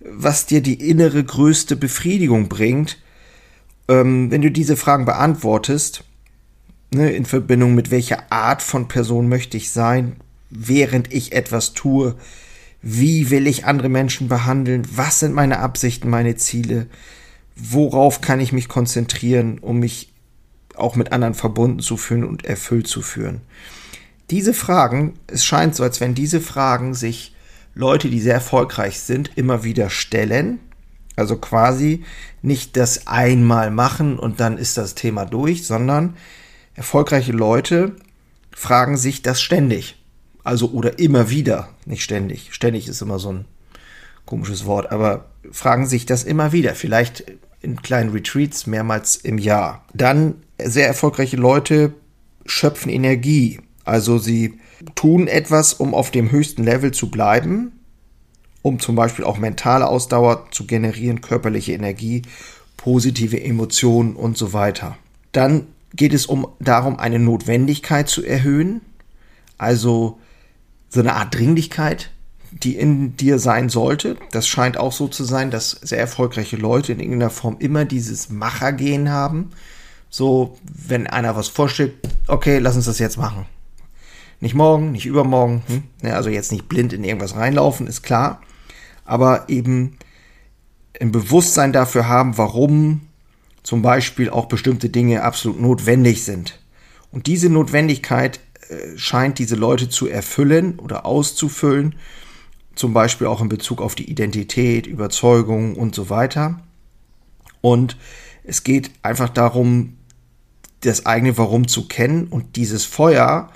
was 0.00 0.46
dir 0.46 0.60
die 0.60 0.88
innere 0.88 1.22
größte 1.22 1.76
Befriedigung 1.76 2.48
bringt, 2.48 2.98
ähm, 3.88 4.30
wenn 4.30 4.42
du 4.42 4.50
diese 4.50 4.76
Fragen 4.76 5.04
beantwortest, 5.04 6.04
ne, 6.90 7.10
in 7.10 7.24
Verbindung 7.24 7.74
mit 7.74 7.90
welcher 7.90 8.32
Art 8.32 8.62
von 8.62 8.88
Person 8.88 9.28
möchte 9.28 9.56
ich 9.56 9.70
sein, 9.70 10.16
während 10.48 11.12
ich 11.12 11.32
etwas 11.32 11.74
tue, 11.74 12.16
wie 12.82 13.30
will 13.30 13.46
ich 13.46 13.66
andere 13.66 13.88
Menschen 13.88 14.28
behandeln, 14.28 14.86
was 14.94 15.20
sind 15.20 15.34
meine 15.34 15.58
Absichten, 15.58 16.08
meine 16.08 16.36
Ziele, 16.36 16.86
worauf 17.54 18.20
kann 18.20 18.40
ich 18.40 18.52
mich 18.52 18.68
konzentrieren, 18.68 19.58
um 19.58 19.78
mich 19.78 20.12
auch 20.80 20.96
mit 20.96 21.12
anderen 21.12 21.34
verbunden 21.34 21.80
zu 21.80 21.96
fühlen 21.96 22.24
und 22.24 22.44
erfüllt 22.44 22.86
zu 22.86 23.02
fühlen. 23.02 23.40
Diese 24.30 24.54
Fragen, 24.54 25.14
es 25.26 25.44
scheint 25.44 25.74
so, 25.74 25.82
als 25.82 26.00
wenn 26.00 26.14
diese 26.14 26.40
Fragen 26.40 26.94
sich 26.94 27.34
Leute, 27.74 28.08
die 28.08 28.20
sehr 28.20 28.34
erfolgreich 28.34 29.00
sind, 29.00 29.32
immer 29.36 29.64
wieder 29.64 29.90
stellen. 29.90 30.60
Also 31.16 31.36
quasi 31.36 32.04
nicht 32.42 32.76
das 32.76 33.06
einmal 33.06 33.70
machen 33.70 34.18
und 34.18 34.40
dann 34.40 34.56
ist 34.56 34.76
das 34.76 34.94
Thema 34.94 35.26
durch, 35.26 35.66
sondern 35.66 36.16
erfolgreiche 36.74 37.32
Leute 37.32 37.96
fragen 38.52 38.96
sich 38.96 39.22
das 39.22 39.42
ständig. 39.42 39.96
Also 40.44 40.70
oder 40.70 40.98
immer 40.98 41.28
wieder, 41.30 41.68
nicht 41.84 42.02
ständig. 42.02 42.48
Ständig 42.52 42.88
ist 42.88 43.02
immer 43.02 43.18
so 43.18 43.32
ein 43.32 43.44
komisches 44.24 44.64
Wort, 44.64 44.90
aber 44.90 45.26
fragen 45.50 45.86
sich 45.86 46.06
das 46.06 46.24
immer 46.24 46.52
wieder. 46.52 46.74
Vielleicht 46.74 47.24
in 47.60 47.82
kleinen 47.82 48.10
Retreats 48.10 48.66
mehrmals 48.66 49.16
im 49.16 49.38
Jahr. 49.38 49.84
Dann 49.92 50.36
sehr 50.68 50.86
erfolgreiche 50.86 51.36
Leute 51.36 51.94
schöpfen 52.46 52.90
Energie. 52.90 53.60
Also 53.84 54.18
sie 54.18 54.58
tun 54.94 55.26
etwas, 55.26 55.74
um 55.74 55.94
auf 55.94 56.10
dem 56.10 56.30
höchsten 56.30 56.64
Level 56.64 56.92
zu 56.92 57.10
bleiben, 57.10 57.72
um 58.62 58.78
zum 58.78 58.94
Beispiel 58.94 59.24
auch 59.24 59.38
mentale 59.38 59.86
Ausdauer 59.86 60.48
zu 60.50 60.66
generieren, 60.66 61.20
körperliche 61.20 61.72
Energie, 61.72 62.22
positive 62.76 63.42
Emotionen 63.42 64.16
und 64.16 64.36
so 64.36 64.52
weiter. 64.52 64.96
Dann 65.32 65.66
geht 65.94 66.14
es 66.14 66.26
um 66.26 66.46
darum, 66.60 66.98
eine 66.98 67.18
Notwendigkeit 67.18 68.08
zu 68.08 68.24
erhöhen, 68.24 68.80
also 69.58 70.18
so 70.88 71.00
eine 71.00 71.14
Art 71.14 71.34
Dringlichkeit, 71.34 72.10
die 72.52 72.76
in 72.76 73.16
dir 73.16 73.38
sein 73.38 73.68
sollte. 73.68 74.16
Das 74.32 74.48
scheint 74.48 74.76
auch 74.76 74.92
so 74.92 75.08
zu 75.08 75.24
sein, 75.24 75.50
dass 75.50 75.70
sehr 75.70 75.98
erfolgreiche 75.98 76.56
Leute 76.56 76.92
in 76.92 77.00
irgendeiner 77.00 77.30
Form 77.30 77.56
immer 77.58 77.84
dieses 77.84 78.28
Machergehen 78.28 79.10
haben. 79.10 79.50
So, 80.10 80.58
wenn 80.64 81.06
einer 81.06 81.36
was 81.36 81.48
vorstellt, 81.48 81.94
okay, 82.26 82.58
lass 82.58 82.76
uns 82.76 82.86
das 82.86 82.98
jetzt 82.98 83.16
machen. 83.16 83.46
Nicht 84.40 84.54
morgen, 84.54 84.92
nicht 84.92 85.06
übermorgen, 85.06 85.62
hm? 85.66 85.82
ja, 86.02 86.14
also 86.14 86.30
jetzt 86.30 86.50
nicht 86.50 86.68
blind 86.68 86.92
in 86.92 87.04
irgendwas 87.04 87.36
reinlaufen, 87.36 87.86
ist 87.86 88.02
klar. 88.02 88.40
Aber 89.04 89.48
eben 89.48 89.96
ein 91.00 91.12
Bewusstsein 91.12 91.72
dafür 91.72 92.08
haben, 92.08 92.36
warum 92.38 93.02
zum 93.62 93.82
Beispiel 93.82 94.30
auch 94.30 94.46
bestimmte 94.46 94.88
Dinge 94.88 95.22
absolut 95.22 95.60
notwendig 95.60 96.24
sind. 96.24 96.58
Und 97.12 97.26
diese 97.26 97.50
Notwendigkeit 97.50 98.40
äh, 98.68 98.96
scheint 98.96 99.38
diese 99.38 99.56
Leute 99.56 99.88
zu 99.88 100.08
erfüllen 100.08 100.78
oder 100.78 101.06
auszufüllen 101.06 101.94
zum 102.74 102.94
Beispiel 102.94 103.26
auch 103.26 103.42
in 103.42 103.48
Bezug 103.50 103.82
auf 103.82 103.94
die 103.94 104.10
Identität, 104.10 104.86
Überzeugung 104.86 105.76
und 105.76 105.94
so 105.94 106.08
weiter. 106.08 106.60
Und 107.60 107.96
es 108.42 108.64
geht 108.64 108.90
einfach 109.02 109.28
darum, 109.28 109.98
das 110.80 111.06
eigene 111.06 111.36
Warum 111.36 111.68
zu 111.68 111.88
kennen 111.88 112.26
und 112.28 112.56
dieses 112.56 112.84
Feuer, 112.84 113.50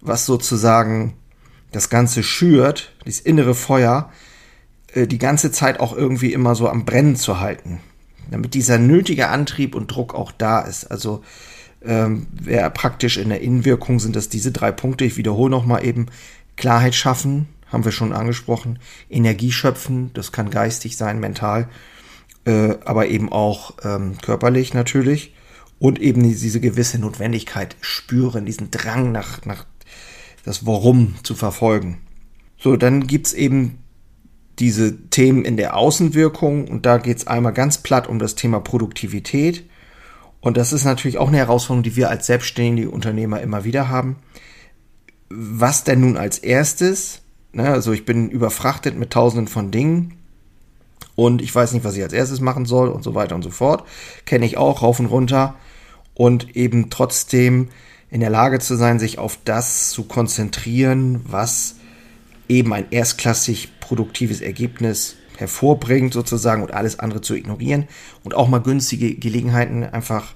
was 0.00 0.26
sozusagen 0.26 1.14
das 1.72 1.90
Ganze 1.90 2.22
schürt, 2.22 2.92
dieses 3.04 3.20
innere 3.20 3.54
Feuer, 3.54 4.10
äh, 4.92 5.06
die 5.06 5.18
ganze 5.18 5.52
Zeit 5.52 5.80
auch 5.80 5.96
irgendwie 5.96 6.32
immer 6.32 6.54
so 6.54 6.68
am 6.68 6.84
Brennen 6.84 7.16
zu 7.16 7.38
halten. 7.40 7.80
Damit 8.30 8.54
dieser 8.54 8.78
nötige 8.78 9.28
Antrieb 9.28 9.74
und 9.74 9.88
Druck 9.88 10.14
auch 10.14 10.32
da 10.32 10.60
ist. 10.60 10.84
Also 10.90 11.22
ähm, 11.84 12.26
wäre 12.32 12.70
praktisch 12.70 13.16
in 13.16 13.28
der 13.28 13.40
Innenwirkung 13.40 14.00
sind 14.00 14.16
das 14.16 14.28
diese 14.28 14.50
drei 14.50 14.72
Punkte. 14.72 15.04
Ich 15.04 15.16
wiederhole 15.16 15.50
nochmal 15.50 15.84
eben. 15.84 16.06
Klarheit 16.56 16.94
schaffen, 16.94 17.48
haben 17.66 17.84
wir 17.84 17.92
schon 17.92 18.14
angesprochen. 18.14 18.78
Energie 19.10 19.52
schöpfen, 19.52 20.10
das 20.14 20.32
kann 20.32 20.48
geistig 20.48 20.96
sein, 20.96 21.20
mental, 21.20 21.68
äh, 22.46 22.76
aber 22.84 23.08
eben 23.08 23.30
auch 23.30 23.74
ähm, 23.84 24.16
körperlich 24.22 24.72
natürlich. 24.72 25.34
Und 25.78 26.00
eben 26.00 26.22
diese 26.22 26.60
gewisse 26.60 26.98
Notwendigkeit 26.98 27.76
spüren, 27.80 28.46
diesen 28.46 28.70
Drang 28.70 29.12
nach, 29.12 29.44
nach 29.44 29.66
das 30.44 30.64
Warum 30.64 31.16
zu 31.22 31.34
verfolgen. 31.34 31.98
So, 32.58 32.76
dann 32.76 33.06
gibt's 33.06 33.32
eben 33.32 33.78
diese 34.58 34.96
Themen 35.10 35.44
in 35.44 35.56
der 35.56 35.76
Außenwirkung 35.76 36.68
und 36.68 36.86
da 36.86 36.96
geht's 36.96 37.26
einmal 37.26 37.52
ganz 37.52 37.78
platt 37.78 38.08
um 38.08 38.18
das 38.18 38.36
Thema 38.36 38.60
Produktivität. 38.60 39.68
Und 40.40 40.56
das 40.56 40.72
ist 40.72 40.84
natürlich 40.84 41.18
auch 41.18 41.28
eine 41.28 41.38
Herausforderung, 41.38 41.82
die 41.82 41.96
wir 41.96 42.08
als 42.08 42.26
selbstständige 42.26 42.90
Unternehmer 42.90 43.40
immer 43.40 43.64
wieder 43.64 43.88
haben. 43.88 44.16
Was 45.28 45.84
denn 45.84 46.00
nun 46.00 46.16
als 46.16 46.38
erstes? 46.38 47.22
Ne, 47.52 47.68
also 47.68 47.92
ich 47.92 48.04
bin 48.04 48.30
überfrachtet 48.30 48.96
mit 48.96 49.10
tausenden 49.10 49.48
von 49.48 49.70
Dingen 49.70 50.14
und 51.14 51.42
ich 51.42 51.54
weiß 51.54 51.72
nicht, 51.72 51.84
was 51.84 51.96
ich 51.96 52.02
als 52.02 52.12
erstes 52.12 52.40
machen 52.40 52.66
soll 52.66 52.88
und 52.88 53.02
so 53.02 53.14
weiter 53.14 53.34
und 53.34 53.42
so 53.42 53.50
fort. 53.50 53.86
Kenne 54.24 54.46
ich 54.46 54.56
auch 54.56 54.82
rauf 54.82 55.00
und 55.00 55.06
runter 55.06 55.56
und 56.16 56.56
eben 56.56 56.90
trotzdem 56.90 57.68
in 58.10 58.20
der 58.20 58.30
Lage 58.30 58.58
zu 58.58 58.76
sein, 58.76 58.98
sich 58.98 59.18
auf 59.18 59.38
das 59.44 59.90
zu 59.90 60.04
konzentrieren, 60.04 61.20
was 61.26 61.76
eben 62.48 62.72
ein 62.72 62.86
erstklassig 62.90 63.80
produktives 63.80 64.40
Ergebnis 64.40 65.16
hervorbringt 65.36 66.14
sozusagen 66.14 66.62
und 66.62 66.72
alles 66.72 66.98
andere 66.98 67.20
zu 67.20 67.34
ignorieren 67.34 67.86
und 68.24 68.34
auch 68.34 68.48
mal 68.48 68.58
günstige 68.58 69.14
Gelegenheiten 69.14 69.84
einfach 69.84 70.34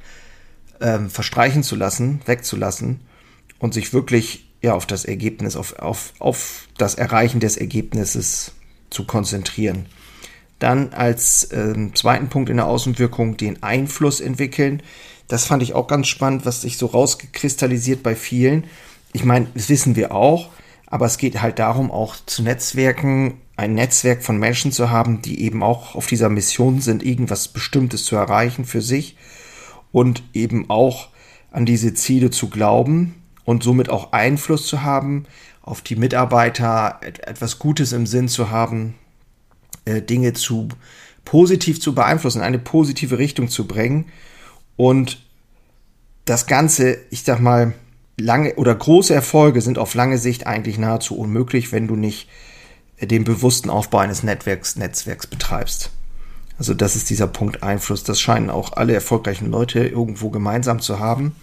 ähm, 0.80 1.08
verstreichen 1.10 1.62
zu 1.62 1.74
lassen, 1.76 2.20
wegzulassen 2.26 3.00
und 3.58 3.72
sich 3.72 3.92
wirklich 3.92 4.50
ja 4.62 4.74
auf 4.74 4.86
das 4.86 5.04
Ergebnis, 5.06 5.56
auf, 5.56 5.78
auf, 5.78 6.12
auf 6.18 6.68
das 6.76 6.96
Erreichen 6.96 7.40
des 7.40 7.56
Ergebnisses 7.56 8.52
zu 8.90 9.04
konzentrieren. 9.04 9.86
Dann 10.58 10.92
als 10.92 11.48
ähm, 11.52 11.94
zweiten 11.94 12.28
Punkt 12.28 12.50
in 12.50 12.58
der 12.58 12.66
Außenwirkung 12.66 13.38
den 13.38 13.62
Einfluss 13.62 14.20
entwickeln. 14.20 14.82
Das 15.30 15.46
fand 15.46 15.62
ich 15.62 15.74
auch 15.74 15.86
ganz 15.86 16.08
spannend, 16.08 16.44
was 16.44 16.62
sich 16.62 16.76
so 16.76 16.86
rausgekristallisiert 16.86 18.02
bei 18.02 18.16
vielen. 18.16 18.64
Ich 19.12 19.24
meine, 19.24 19.46
das 19.54 19.68
wissen 19.68 19.94
wir 19.94 20.12
auch, 20.12 20.48
aber 20.86 21.06
es 21.06 21.18
geht 21.18 21.40
halt 21.40 21.60
darum, 21.60 21.92
auch 21.92 22.16
zu 22.26 22.42
Netzwerken, 22.42 23.34
ein 23.56 23.74
Netzwerk 23.74 24.24
von 24.24 24.38
Menschen 24.38 24.72
zu 24.72 24.90
haben, 24.90 25.22
die 25.22 25.42
eben 25.42 25.62
auch 25.62 25.94
auf 25.94 26.08
dieser 26.08 26.28
Mission 26.30 26.80
sind, 26.80 27.04
irgendwas 27.04 27.46
Bestimmtes 27.46 28.06
zu 28.06 28.16
erreichen 28.16 28.64
für 28.64 28.82
sich 28.82 29.16
und 29.92 30.24
eben 30.32 30.68
auch 30.68 31.10
an 31.52 31.64
diese 31.64 31.94
Ziele 31.94 32.30
zu 32.30 32.50
glauben 32.50 33.22
und 33.44 33.62
somit 33.62 33.88
auch 33.88 34.10
Einfluss 34.10 34.66
zu 34.66 34.82
haben 34.82 35.26
auf 35.62 35.80
die 35.80 35.94
Mitarbeiter, 35.94 36.98
etwas 37.02 37.60
Gutes 37.60 37.92
im 37.92 38.04
Sinn 38.04 38.26
zu 38.26 38.50
haben, 38.50 38.94
äh, 39.84 40.02
Dinge 40.02 40.32
zu 40.32 40.66
positiv 41.24 41.80
zu 41.80 41.94
beeinflussen, 41.94 42.42
eine 42.42 42.58
positive 42.58 43.18
Richtung 43.18 43.48
zu 43.48 43.68
bringen 43.68 44.06
und 44.76 45.18
das 46.24 46.46
Ganze, 46.46 46.98
ich 47.10 47.24
sag 47.24 47.40
mal, 47.40 47.72
lange 48.16 48.54
oder 48.54 48.74
große 48.74 49.14
Erfolge 49.14 49.60
sind 49.60 49.78
auf 49.78 49.94
lange 49.94 50.18
Sicht 50.18 50.46
eigentlich 50.46 50.78
nahezu 50.78 51.16
unmöglich, 51.18 51.72
wenn 51.72 51.88
du 51.88 51.96
nicht 51.96 52.28
äh, 52.98 53.06
den 53.06 53.24
bewussten 53.24 53.70
Aufbau 53.70 53.98
eines 53.98 54.22
Netzwerks, 54.22 54.76
Netzwerks 54.76 55.26
betreibst. 55.26 55.90
Also 56.58 56.74
das 56.74 56.94
ist 56.94 57.08
dieser 57.08 57.26
Punkt 57.26 57.62
Einfluss. 57.62 58.04
Das 58.04 58.20
scheinen 58.20 58.50
auch 58.50 58.74
alle 58.74 58.92
erfolgreichen 58.92 59.50
Leute 59.50 59.86
irgendwo 59.86 60.28
gemeinsam 60.28 60.80
zu 60.80 61.00
haben. 61.00 61.34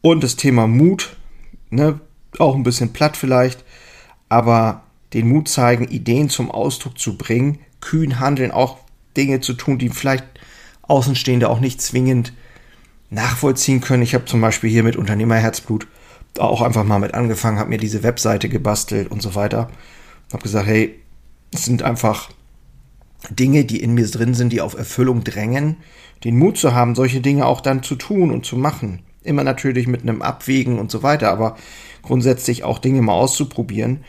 Und 0.00 0.22
das 0.22 0.36
Thema 0.36 0.68
Mut, 0.68 1.16
ne, 1.70 2.00
auch 2.38 2.54
ein 2.54 2.62
bisschen 2.62 2.92
platt 2.92 3.16
vielleicht, 3.16 3.64
aber 4.28 4.82
den 5.12 5.28
Mut 5.28 5.48
zeigen, 5.48 5.88
Ideen 5.88 6.28
zum 6.28 6.50
Ausdruck 6.50 6.98
zu 6.98 7.18
bringen, 7.18 7.58
kühn 7.80 8.20
handeln, 8.20 8.52
auch 8.52 8.78
Dinge 9.16 9.40
zu 9.40 9.54
tun, 9.54 9.78
die 9.78 9.88
vielleicht 9.88 10.24
Außenstehende 10.88 11.48
auch 11.48 11.60
nicht 11.60 11.80
zwingend 11.80 12.32
nachvollziehen 13.10 13.80
können. 13.80 14.02
Ich 14.02 14.14
habe 14.14 14.24
zum 14.24 14.40
Beispiel 14.40 14.70
hier 14.70 14.82
mit 14.82 14.96
Unternehmerherzblut 14.96 15.86
auch 16.38 16.62
einfach 16.62 16.84
mal 16.84 16.98
mit 16.98 17.14
angefangen, 17.14 17.58
habe 17.58 17.70
mir 17.70 17.78
diese 17.78 18.02
Webseite 18.02 18.48
gebastelt 18.48 19.10
und 19.10 19.22
so 19.22 19.34
weiter. 19.34 19.70
Habe 20.32 20.42
gesagt, 20.42 20.66
hey, 20.66 20.94
es 21.52 21.64
sind 21.64 21.82
einfach 21.82 22.30
Dinge, 23.30 23.64
die 23.64 23.82
in 23.82 23.94
mir 23.94 24.06
drin 24.06 24.34
sind, 24.34 24.52
die 24.52 24.60
auf 24.60 24.76
Erfüllung 24.76 25.24
drängen, 25.24 25.76
den 26.24 26.38
Mut 26.38 26.58
zu 26.58 26.74
haben, 26.74 26.94
solche 26.94 27.20
Dinge 27.20 27.46
auch 27.46 27.60
dann 27.60 27.82
zu 27.82 27.96
tun 27.96 28.30
und 28.30 28.44
zu 28.44 28.56
machen. 28.56 29.00
Immer 29.24 29.44
natürlich 29.44 29.86
mit 29.86 30.02
einem 30.02 30.22
Abwägen 30.22 30.78
und 30.78 30.90
so 30.90 31.02
weiter, 31.02 31.30
aber 31.30 31.56
grundsätzlich 32.02 32.64
auch 32.64 32.78
Dinge 32.78 33.02
mal 33.02 33.14
auszuprobieren, 33.14 34.04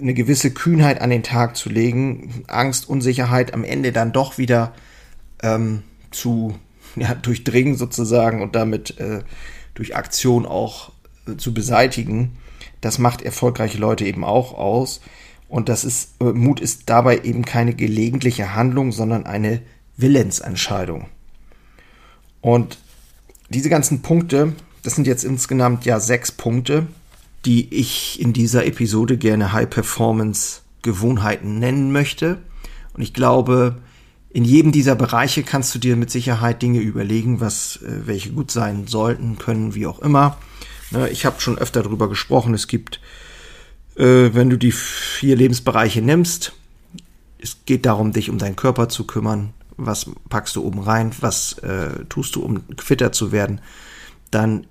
eine 0.00 0.14
gewisse 0.14 0.52
Kühnheit 0.52 1.00
an 1.00 1.10
den 1.10 1.22
Tag 1.22 1.56
zu 1.56 1.68
legen, 1.68 2.44
Angst, 2.46 2.88
Unsicherheit 2.88 3.54
am 3.54 3.64
Ende 3.64 3.92
dann 3.92 4.12
doch 4.12 4.38
wieder 4.38 4.74
ähm, 5.42 5.82
zu 6.12 6.54
ja, 6.96 7.14
durchdringen 7.14 7.76
sozusagen 7.76 8.42
und 8.42 8.54
damit 8.54 8.98
äh, 8.98 9.22
durch 9.74 9.96
Aktion 9.96 10.46
auch 10.46 10.92
äh, 11.26 11.36
zu 11.36 11.54
beseitigen. 11.54 12.36
Das 12.80 12.98
macht 12.98 13.22
erfolgreiche 13.22 13.78
Leute 13.78 14.04
eben 14.04 14.24
auch 14.24 14.54
aus. 14.54 15.00
Und 15.48 15.68
das 15.68 15.84
ist, 15.84 16.14
äh, 16.20 16.24
Mut 16.24 16.60
ist 16.60 16.84
dabei 16.86 17.20
eben 17.20 17.44
keine 17.44 17.74
gelegentliche 17.74 18.54
Handlung, 18.54 18.92
sondern 18.92 19.26
eine 19.26 19.62
Willensentscheidung. 19.96 21.08
Und 22.40 22.78
diese 23.50 23.68
ganzen 23.68 24.02
Punkte, 24.02 24.54
das 24.82 24.94
sind 24.94 25.06
jetzt 25.06 25.24
insgesamt 25.24 25.84
ja 25.84 26.00
sechs 26.00 26.32
Punkte, 26.32 26.86
die 27.44 27.72
ich 27.74 28.20
in 28.20 28.32
dieser 28.32 28.66
Episode 28.66 29.16
gerne 29.16 29.52
High 29.52 29.68
Performance 29.68 30.62
Gewohnheiten 30.82 31.58
nennen 31.58 31.92
möchte. 31.92 32.38
Und 32.94 33.02
ich 33.02 33.14
glaube, 33.14 33.76
in 34.32 34.44
jedem 34.44 34.72
dieser 34.72 34.94
Bereiche 34.94 35.42
kannst 35.42 35.74
du 35.74 35.78
dir 35.78 35.94
mit 35.94 36.10
Sicherheit 36.10 36.62
Dinge 36.62 36.80
überlegen, 36.80 37.40
was 37.40 37.76
äh, 37.82 38.06
welche 38.06 38.30
gut 38.30 38.50
sein 38.50 38.86
sollten, 38.86 39.36
können, 39.38 39.74
wie 39.74 39.86
auch 39.86 39.98
immer. 39.98 40.38
Ne, 40.90 41.10
ich 41.10 41.26
habe 41.26 41.40
schon 41.40 41.58
öfter 41.58 41.82
darüber 41.82 42.08
gesprochen. 42.08 42.54
Es 42.54 42.66
gibt, 42.66 43.00
äh, 43.96 44.30
wenn 44.32 44.48
du 44.48 44.56
die 44.56 44.72
vier 44.72 45.36
Lebensbereiche 45.36 46.00
nimmst, 46.00 46.54
es 47.38 47.58
geht 47.66 47.84
darum, 47.84 48.12
dich 48.12 48.30
um 48.30 48.38
deinen 48.38 48.56
Körper 48.56 48.88
zu 48.88 49.06
kümmern. 49.06 49.52
Was 49.76 50.06
packst 50.28 50.56
du 50.56 50.64
oben 50.64 50.80
rein? 50.80 51.12
Was 51.20 51.58
äh, 51.58 52.04
tust 52.08 52.36
du, 52.36 52.42
um 52.42 52.62
fitter 52.78 53.12
zu 53.12 53.32
werden? 53.32 53.60
Dann, 54.30 54.66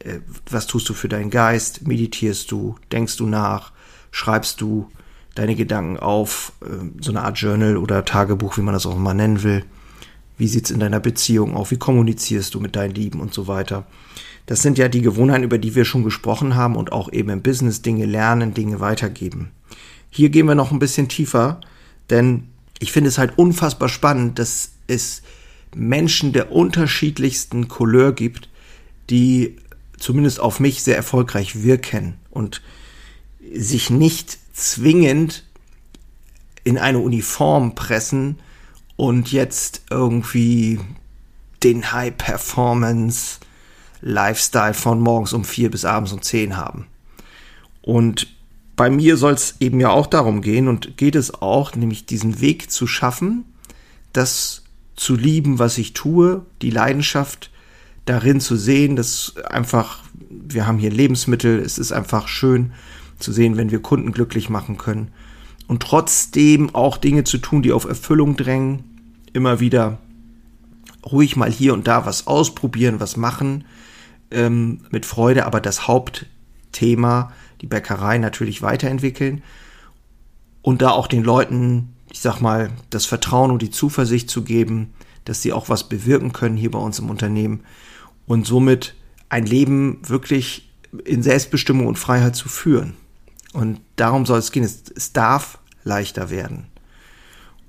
was 0.50 0.65
tust 0.65 0.89
du 0.89 0.96
für 0.96 1.08
deinen 1.08 1.30
Geist? 1.30 1.86
Meditierst 1.86 2.50
du? 2.50 2.77
Denkst 2.91 3.18
du 3.18 3.27
nach? 3.27 3.74
Schreibst 4.10 4.60
du? 4.60 4.89
Deine 5.36 5.56
Gedanken 5.56 5.98
auf, 5.98 6.54
äh, 6.62 7.02
so 7.02 7.12
eine 7.12 7.24
Art 7.24 7.38
Journal 7.38 7.78
oder 7.78 8.06
Tagebuch, 8.06 8.58
wie 8.58 8.62
man 8.62 8.74
das 8.74 8.86
auch 8.86 8.96
immer 8.96 9.14
nennen 9.14 9.44
will. 9.44 9.64
Wie 10.38 10.48
sieht's 10.48 10.72
in 10.72 10.80
deiner 10.80 11.00
Beziehung 11.00 11.56
auf? 11.56 11.72
Wie 11.72 11.78
kommunizierst 11.78 12.54
du 12.54 12.60
mit 12.60 12.76
deinen 12.76 12.96
Lieben 12.96 13.20
und 13.20 13.34
so 13.34 13.48
weiter? 13.48 13.86
Das 14.48 14.62
sind 14.62 14.78
ja 14.78 14.88
die 14.90 15.02
Gewohnheiten, 15.02 15.44
über 15.44 15.58
die 15.58 15.76
wir 15.76 15.86
schon 15.86 16.04
gesprochen 16.04 16.56
haben 16.56 16.76
und 16.76 16.92
auch 16.92 17.12
eben 17.14 17.30
im 17.30 17.42
Business 17.42 17.82
Dinge 17.82 18.06
lernen, 18.06 18.54
Dinge 18.54 18.80
weitergeben. 18.80 19.52
Hier 20.10 20.30
gehen 20.30 20.48
wir 20.48 20.56
noch 20.56 20.72
ein 20.72 20.80
bisschen 20.80 21.08
tiefer, 21.08 21.62
denn 22.10 22.48
ich 22.80 22.92
finde 22.92 23.10
es 23.10 23.18
halt 23.18 23.38
unfassbar 23.38 23.88
spannend, 23.88 24.40
dass 24.40 24.72
es 24.88 25.22
Menschen 25.76 26.34
der 26.34 26.52
unterschiedlichsten 26.52 27.68
Couleur 27.68 28.14
gibt, 28.14 28.50
die 29.10 29.58
zumindest 29.98 30.40
auf 30.40 30.60
mich 30.60 30.84
sehr 30.84 30.98
erfolgreich 30.98 31.64
wirken 31.64 32.16
und 32.32 32.62
sich 33.53 33.89
nicht 33.89 34.38
zwingend 34.53 35.43
in 36.63 36.77
eine 36.77 37.00
Uniform 37.00 37.75
pressen 37.75 38.39
und 38.95 39.31
jetzt 39.31 39.83
irgendwie 39.89 40.79
den 41.63 41.91
High 41.91 42.15
Performance 42.17 43.39
Lifestyle 44.01 44.74
von 44.74 45.00
morgens 45.00 45.33
um 45.33 45.43
vier 45.43 45.69
bis 45.71 45.86
abends 45.86 46.12
um 46.12 46.21
zehn 46.21 46.57
haben. 46.57 46.88
Und 47.81 48.27
bei 48.75 48.89
mir 48.89 49.17
soll 49.17 49.33
es 49.33 49.55
eben 49.60 49.79
ja 49.79 49.89
auch 49.89 50.07
darum 50.07 50.41
gehen 50.41 50.67
und 50.67 50.98
geht 50.98 51.15
es 51.15 51.33
auch, 51.41 51.75
nämlich 51.75 52.05
diesen 52.05 52.41
Weg 52.41 52.71
zu 52.71 52.88
schaffen, 52.88 53.45
das 54.13 54.63
zu 54.95 55.15
lieben, 55.15 55.60
was 55.60 55.77
ich 55.77 55.93
tue, 55.93 56.45
die 56.62 56.69
Leidenschaft 56.69 57.51
darin 58.05 58.39
zu 58.39 58.55
sehen, 58.55 58.95
dass 58.95 59.36
einfach, 59.50 60.03
wir 60.29 60.65
haben 60.65 60.79
hier 60.79 60.91
Lebensmittel, 60.91 61.60
es 61.60 61.77
ist 61.77 61.91
einfach 61.91 62.27
schön, 62.27 62.74
zu 63.22 63.32
sehen, 63.32 63.58
wenn 63.58 63.72
wir 63.72 63.82
Kunden 63.82 64.12
glücklich 64.12 64.50
machen 64.50 64.78
können. 64.78 65.12
Und 65.68 65.84
trotzdem 65.84 66.74
auch 66.75 66.98
Dinge 66.98 67.24
zu 67.24 67.38
tun, 67.38 67.62
die 67.62 67.72
auf 67.72 67.86
Erfüllung 67.86 68.36
drängen. 68.36 68.84
Immer 69.34 69.60
wieder 69.60 70.00
ruhig 71.10 71.36
mal 71.36 71.51
hier 71.51 71.74
und 71.74 71.88
da 71.88 72.06
was 72.06 72.28
ausprobieren, 72.28 73.00
was 73.00 73.18
machen. 73.18 73.63
Ähm, 74.32 74.82
mit 74.92 75.06
Freude, 75.06 75.46
aber 75.46 75.62
das 75.62 75.88
Hauptthema, 75.88 77.32
die 77.62 77.68
Bäckerei 77.68 78.18
natürlich 78.18 78.62
weiterentwickeln. 78.62 79.44
Und 80.62 80.82
da 80.82 80.92
auch 80.92 81.08
den 81.08 81.24
Leuten, 81.24 81.94
ich 82.12 82.20
sag 82.20 82.40
mal, 82.40 82.70
das 82.90 83.06
Vertrauen 83.06 83.51
und 83.51 83.62
die 83.62 83.72
Zuversicht 83.72 84.30
zu 84.30 84.44
geben, 84.44 84.94
dass 85.25 85.42
sie 85.42 85.54
auch 85.54 85.70
was 85.70 85.88
bewirken 85.88 86.34
können 86.34 86.58
hier 86.58 86.72
bei 86.72 86.80
uns 86.80 87.00
im 87.00 87.10
Unternehmen. 87.10 87.62
Und 88.25 88.46
somit 88.46 88.96
ein 89.30 89.46
Leben 89.46 90.00
wirklich 90.08 90.70
in 91.06 91.24
Selbstbestimmung 91.24 91.88
und 91.88 91.98
Freiheit 91.98 92.36
zu 92.36 92.50
führen. 92.50 92.94
Und 93.53 93.81
darum 93.96 94.25
soll 94.25 94.39
es 94.39 94.51
gehen. 94.51 94.63
Es, 94.63 94.84
es 94.96 95.13
darf 95.13 95.60
leichter 95.84 96.29
werden. 96.29 96.67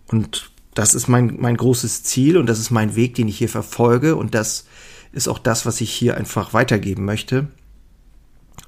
Und 0.09 0.51
das 0.75 0.95
ist 0.95 1.09
mein, 1.09 1.37
mein 1.39 1.57
großes 1.57 2.03
Ziel 2.03 2.37
und 2.37 2.47
das 2.47 2.59
ist 2.59 2.71
mein 2.71 2.97
Weg, 2.97 3.15
den 3.15 3.29
ich 3.29 3.39
hier 3.39 3.49
verfolge. 3.49 4.17
Und 4.17 4.35
das 4.35 4.67
ist 5.13 5.29
auch 5.29 5.39
das, 5.39 5.67
was 5.67 5.81
ich 5.81 5.93
hier 5.93 6.17
einfach 6.17 6.55
weitergeben 6.55 7.05
möchte. 7.05 7.49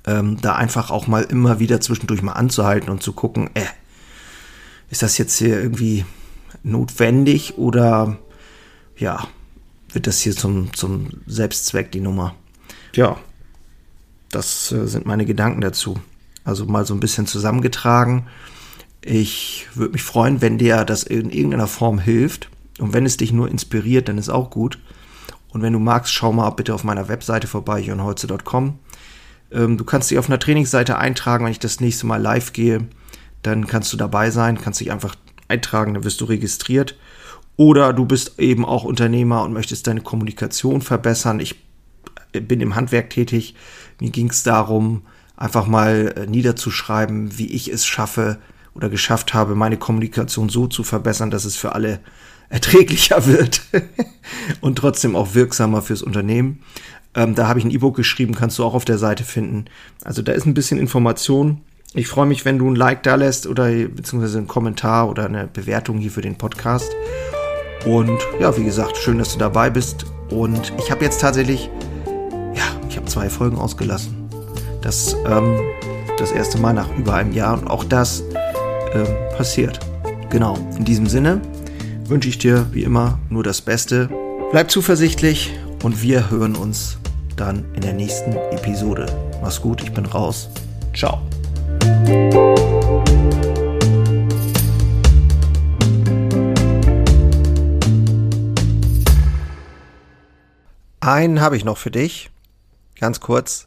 Ähm, 0.06 0.40
da 0.40 0.54
einfach 0.54 0.90
auch 0.90 1.06
mal 1.06 1.22
immer 1.22 1.60
wieder 1.60 1.80
zwischendurch 1.80 2.22
mal 2.22 2.32
anzuhalten 2.32 2.90
und 2.90 3.02
zu 3.02 3.12
gucken, 3.12 3.50
äh, 3.54 3.64
ist 4.90 5.02
das 5.02 5.16
jetzt 5.16 5.38
hier 5.38 5.60
irgendwie 5.60 6.04
notwendig 6.62 7.56
oder 7.56 8.18
ja, 8.96 9.26
wird 9.92 10.06
das 10.06 10.20
hier 10.20 10.36
zum, 10.36 10.74
zum 10.74 11.08
Selbstzweck 11.26 11.90
die 11.90 12.00
Nummer? 12.00 12.34
Ja, 12.94 13.18
das 14.30 14.72
äh, 14.72 14.86
sind 14.86 15.06
meine 15.06 15.24
Gedanken 15.24 15.62
dazu. 15.62 15.98
Also 16.44 16.66
mal 16.66 16.86
so 16.86 16.94
ein 16.94 17.00
bisschen 17.00 17.26
zusammengetragen. 17.26 18.26
Ich 19.00 19.66
würde 19.74 19.92
mich 19.92 20.02
freuen, 20.02 20.40
wenn 20.40 20.58
dir 20.58 20.84
das 20.84 21.02
in 21.02 21.30
irgendeiner 21.30 21.66
Form 21.66 21.98
hilft. 21.98 22.48
Und 22.78 22.92
wenn 22.92 23.06
es 23.06 23.16
dich 23.16 23.32
nur 23.32 23.48
inspiriert, 23.48 24.08
dann 24.08 24.18
ist 24.18 24.28
auch 24.28 24.50
gut. 24.50 24.78
Und 25.48 25.62
wenn 25.62 25.72
du 25.72 25.78
magst, 25.78 26.12
schau 26.12 26.32
mal 26.32 26.50
bitte 26.50 26.74
auf 26.74 26.84
meiner 26.84 27.08
Webseite 27.08 27.46
vorbei, 27.46 27.80
jonholze.com. 27.80 28.78
Ähm, 29.52 29.76
du 29.76 29.84
kannst 29.84 30.10
dich 30.10 30.18
auf 30.18 30.28
einer 30.28 30.38
Trainingsseite 30.38 30.98
eintragen, 30.98 31.44
wenn 31.44 31.52
ich 31.52 31.60
das 31.60 31.80
nächste 31.80 32.06
Mal 32.06 32.20
live 32.20 32.52
gehe. 32.52 32.88
Dann 33.42 33.66
kannst 33.66 33.92
du 33.92 33.96
dabei 33.96 34.30
sein, 34.30 34.60
kannst 34.60 34.80
dich 34.80 34.90
einfach 34.90 35.14
eintragen, 35.48 35.94
dann 35.94 36.04
wirst 36.04 36.20
du 36.20 36.24
registriert. 36.24 36.96
Oder 37.56 37.92
du 37.92 38.04
bist 38.04 38.40
eben 38.40 38.64
auch 38.64 38.84
Unternehmer 38.84 39.44
und 39.44 39.52
möchtest 39.52 39.86
deine 39.86 40.00
Kommunikation 40.00 40.82
verbessern. 40.82 41.38
Ich 41.38 41.62
bin 42.32 42.60
im 42.60 42.74
Handwerk 42.74 43.10
tätig. 43.10 43.54
Mir 44.00 44.10
ging 44.10 44.30
es 44.30 44.42
darum, 44.42 45.02
einfach 45.36 45.66
mal 45.66 46.14
äh, 46.16 46.26
niederzuschreiben, 46.26 47.38
wie 47.38 47.46
ich 47.52 47.68
es 47.68 47.86
schaffe 47.86 48.38
oder 48.74 48.88
geschafft 48.88 49.34
habe, 49.34 49.54
meine 49.54 49.76
Kommunikation 49.76 50.48
so 50.48 50.66
zu 50.66 50.82
verbessern, 50.82 51.30
dass 51.30 51.44
es 51.44 51.56
für 51.56 51.74
alle 51.74 52.00
erträglicher 52.48 53.26
wird 53.26 53.62
und 54.60 54.76
trotzdem 54.76 55.16
auch 55.16 55.34
wirksamer 55.34 55.82
fürs 55.82 56.02
Unternehmen. 56.02 56.60
Ähm, 57.14 57.34
da 57.34 57.48
habe 57.48 57.58
ich 57.58 57.64
ein 57.64 57.70
E-Book 57.70 57.96
geschrieben, 57.96 58.34
kannst 58.34 58.58
du 58.58 58.64
auch 58.64 58.74
auf 58.74 58.84
der 58.84 58.98
Seite 58.98 59.24
finden. 59.24 59.66
Also 60.04 60.22
da 60.22 60.32
ist 60.32 60.46
ein 60.46 60.54
bisschen 60.54 60.78
Information. 60.78 61.60
Ich 61.94 62.08
freue 62.08 62.26
mich, 62.26 62.44
wenn 62.44 62.58
du 62.58 62.68
ein 62.68 62.74
Like 62.74 63.04
da 63.04 63.14
lässt 63.14 63.46
oder 63.46 63.70
beziehungsweise 63.70 64.38
einen 64.38 64.48
Kommentar 64.48 65.08
oder 65.08 65.26
eine 65.26 65.46
Bewertung 65.46 65.98
hier 65.98 66.10
für 66.10 66.22
den 66.22 66.36
Podcast. 66.36 66.90
Und 67.86 68.18
ja, 68.40 68.56
wie 68.56 68.64
gesagt, 68.64 68.96
schön, 68.96 69.18
dass 69.18 69.32
du 69.32 69.38
dabei 69.38 69.70
bist. 69.70 70.06
Und 70.30 70.72
ich 70.78 70.90
habe 70.90 71.04
jetzt 71.04 71.20
tatsächlich, 71.20 71.70
ja, 72.54 72.64
ich 72.88 72.96
habe 72.96 73.06
zwei 73.06 73.30
Folgen 73.30 73.58
ausgelassen. 73.58 74.23
Das, 74.84 75.16
ähm, 75.26 75.58
das 76.18 76.30
erste 76.30 76.58
Mal 76.58 76.74
nach 76.74 76.94
über 76.94 77.14
einem 77.14 77.32
Jahr. 77.32 77.58
Und 77.58 77.68
auch 77.68 77.84
das 77.84 78.22
ähm, 78.92 79.06
passiert. 79.34 79.80
Genau. 80.28 80.58
In 80.76 80.84
diesem 80.84 81.06
Sinne 81.06 81.40
wünsche 82.04 82.28
ich 82.28 82.36
dir 82.36 82.66
wie 82.70 82.82
immer 82.82 83.18
nur 83.30 83.42
das 83.42 83.62
Beste. 83.62 84.10
Bleib 84.50 84.70
zuversichtlich 84.70 85.54
und 85.82 86.02
wir 86.02 86.30
hören 86.30 86.54
uns 86.54 86.98
dann 87.34 87.64
in 87.74 87.80
der 87.80 87.94
nächsten 87.94 88.32
Episode. 88.52 89.06
Mach's 89.40 89.62
gut, 89.62 89.82
ich 89.82 89.90
bin 89.90 90.04
raus. 90.04 90.50
Ciao. 90.94 91.18
Einen 101.00 101.40
habe 101.40 101.56
ich 101.56 101.64
noch 101.64 101.78
für 101.78 101.90
dich. 101.90 102.30
Ganz 103.00 103.20
kurz. 103.20 103.66